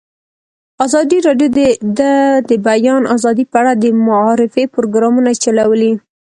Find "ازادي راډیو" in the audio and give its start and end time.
0.85-1.49